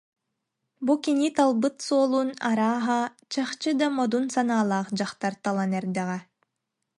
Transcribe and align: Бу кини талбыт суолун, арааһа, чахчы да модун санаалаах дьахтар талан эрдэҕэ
Бу 0.85 0.93
кини 1.03 1.29
талбыт 1.37 1.75
суолун, 1.87 2.29
арааһа, 2.49 2.99
чахчы 3.33 3.69
да 3.79 3.87
модун 3.97 4.25
санаалаах 4.35 4.87
дьахтар 4.97 5.33
талан 5.43 5.71
эрдэҕэ 5.79 6.19